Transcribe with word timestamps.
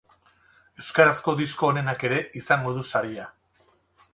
Euskarazko 0.83 1.35
disko 1.41 1.69
onenak 1.73 2.07
ere 2.09 2.19
izango 2.41 2.73
du 2.79 2.87
saria. 2.89 3.29